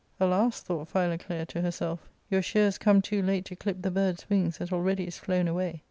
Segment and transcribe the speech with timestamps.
[0.19, 4.57] "Alas," thought Philoclea to herself," your shears come too late to clip the bird's wings
[4.57, 5.79] that already is flown away."